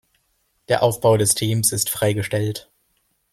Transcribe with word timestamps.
Der 0.67 0.81
Aufbau 0.81 1.15
des 1.15 1.35
Teams 1.35 1.71
ist 1.71 1.91
freigestellt. 1.91 2.71